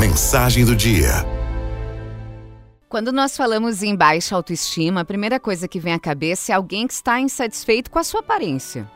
[0.00, 1.10] Mensagem do dia.
[2.88, 6.86] Quando nós falamos em baixa autoestima, a primeira coisa que vem à cabeça é alguém
[6.86, 8.90] que está insatisfeito com a sua aparência.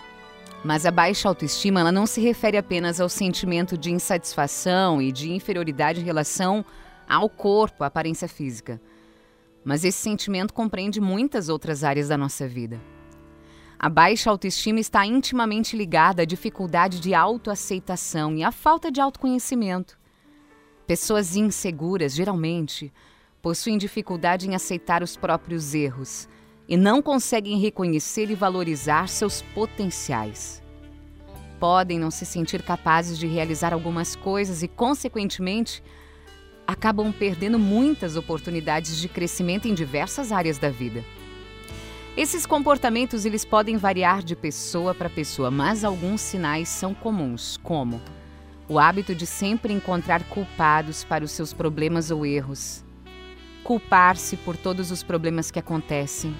[0.64, 5.30] Mas a baixa autoestima ela não se refere apenas ao sentimento de insatisfação e de
[5.30, 6.64] inferioridade em relação
[7.06, 8.80] ao corpo, à aparência física.
[9.62, 12.80] Mas esse sentimento compreende muitas outras áreas da nossa vida.
[13.78, 20.02] A baixa autoestima está intimamente ligada à dificuldade de autoaceitação e à falta de autoconhecimento.
[20.86, 22.92] Pessoas inseguras, geralmente,
[23.40, 26.28] possuem dificuldade em aceitar os próprios erros
[26.68, 30.62] e não conseguem reconhecer e valorizar seus potenciais.
[31.58, 35.82] Podem não se sentir capazes de realizar algumas coisas e, consequentemente,
[36.66, 41.02] acabam perdendo muitas oportunidades de crescimento em diversas áreas da vida.
[42.14, 48.02] Esses comportamentos eles podem variar de pessoa para pessoa, mas alguns sinais são comuns, como
[48.68, 52.84] o hábito de sempre encontrar culpados para os seus problemas ou erros,
[53.62, 56.34] culpar-se por todos os problemas que acontecem,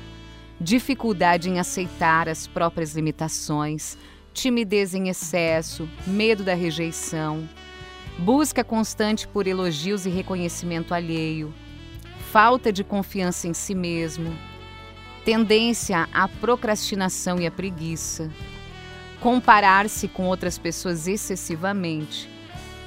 [0.61, 3.99] dificuldade em aceitar as próprias limitações,
[4.33, 7.49] timidez em excesso, medo da rejeição,
[8.19, 11.53] busca constante por elogios e reconhecimento alheio,
[12.33, 14.37] falta de confiança em si mesmo,
[15.25, 18.31] tendência à procrastinação e à preguiça,
[19.25, 22.29] comparar-se com outras pessoas excessivamente,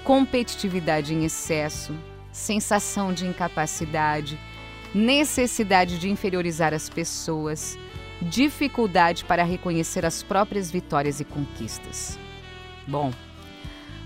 [0.04, 1.96] competitividade em excesso,
[2.32, 4.38] sensação de incapacidade,
[4.94, 7.76] necessidade de inferiorizar as pessoas,
[8.22, 12.20] dificuldade para reconhecer as próprias vitórias e conquistas.
[12.88, 13.12] Bom,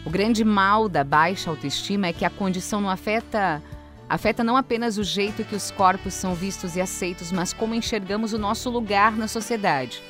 [0.06, 3.62] o grande mal da baixa autoestima é que a condição não afeta
[4.08, 8.32] afeta não apenas o jeito que os corpos são vistos e aceitos, mas como enxergamos
[8.32, 10.02] o nosso lugar na sociedade.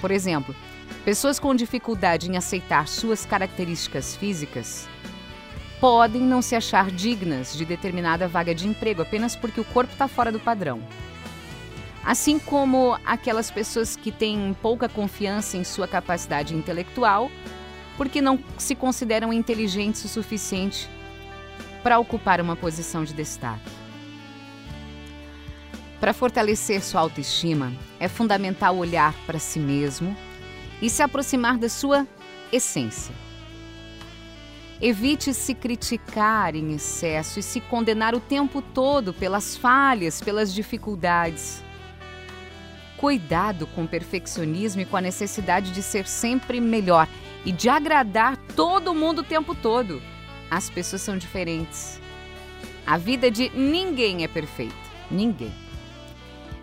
[0.00, 0.54] Por exemplo,
[1.04, 4.88] Pessoas com dificuldade em aceitar suas características físicas
[5.78, 10.08] podem não se achar dignas de determinada vaga de emprego apenas porque o corpo está
[10.08, 10.82] fora do padrão.
[12.02, 17.30] Assim como aquelas pessoas que têm pouca confiança em sua capacidade intelectual
[17.98, 20.88] porque não se consideram inteligentes o suficiente
[21.82, 23.70] para ocupar uma posição de destaque.
[26.00, 30.16] Para fortalecer sua autoestima, é fundamental olhar para si mesmo
[30.80, 32.06] e se aproximar da sua
[32.52, 33.14] essência.
[34.80, 41.62] Evite se criticar em excesso e se condenar o tempo todo pelas falhas, pelas dificuldades.
[42.96, 47.08] Cuidado com o perfeccionismo e com a necessidade de ser sempre melhor
[47.44, 50.02] e de agradar todo mundo o tempo todo.
[50.50, 52.00] As pessoas são diferentes.
[52.86, 54.74] A vida de ninguém é perfeita.
[55.10, 55.52] Ninguém.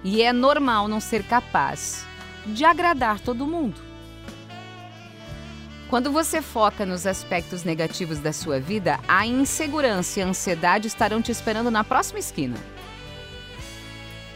[0.04, 2.06] E é normal não ser capaz
[2.46, 3.91] de agradar todo mundo.
[5.92, 11.22] Quando você foca nos aspectos negativos da sua vida, a insegurança e a ansiedade estarão
[11.22, 12.56] te esperando na próxima esquina.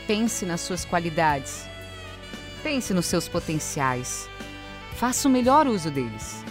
[0.05, 1.65] Pense nas suas qualidades.
[2.61, 4.29] Pense nos seus potenciais.
[4.97, 6.43] Faça o melhor uso deles.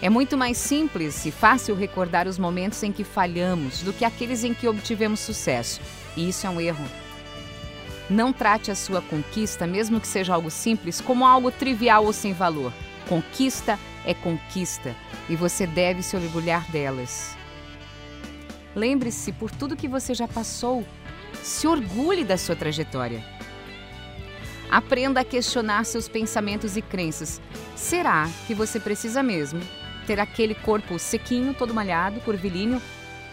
[0.00, 4.44] É muito mais simples e fácil recordar os momentos em que falhamos do que aqueles
[4.44, 5.80] em que obtivemos sucesso.
[6.16, 6.86] E isso é um erro.
[8.08, 12.32] Não trate a sua conquista, mesmo que seja algo simples, como algo trivial ou sem
[12.32, 12.72] valor.
[13.08, 14.94] Conquista é conquista
[15.28, 17.36] e você deve se orgulhar delas.
[18.74, 20.84] Lembre-se por tudo que você já passou.
[21.42, 23.24] Se orgulhe da sua trajetória.
[24.70, 27.40] Aprenda a questionar seus pensamentos e crenças.
[27.76, 29.60] Será que você precisa mesmo
[30.06, 32.82] ter aquele corpo sequinho, todo malhado, curvilíneo,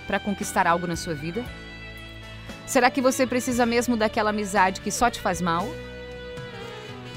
[0.05, 1.43] para conquistar algo na sua vida?
[2.67, 5.67] Será que você precisa mesmo daquela amizade que só te faz mal?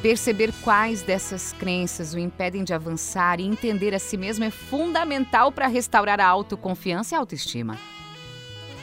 [0.03, 5.51] Perceber quais dessas crenças o impedem de avançar e entender a si mesmo é fundamental
[5.51, 7.79] para restaurar a autoconfiança e a autoestima.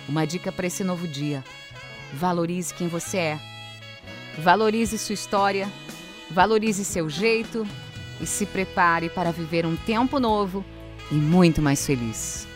[0.07, 1.43] Uma dica para esse novo dia:
[2.13, 3.39] valorize quem você é.
[4.39, 5.71] Valorize sua história,
[6.31, 7.65] valorize seu jeito
[8.19, 10.65] e se prepare para viver um tempo novo
[11.11, 12.47] e muito mais feliz.